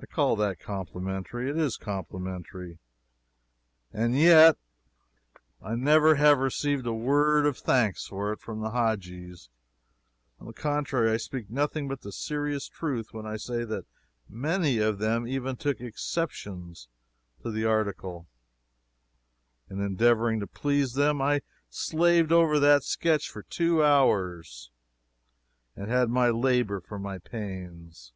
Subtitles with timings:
[0.00, 1.48] I call that complimentary.
[1.48, 2.78] It is complimentary;
[3.92, 4.58] and yet
[5.62, 9.48] I never have received a word of thanks for it from the Hadjis;
[10.40, 13.86] on the contrary I speak nothing but the serious truth when I say that
[14.28, 16.88] many of them even took exceptions
[17.44, 18.26] to the article.
[19.70, 24.70] In endeavoring to please them I slaved over that sketch for two hours,
[25.76, 28.12] and had my labor for my pains.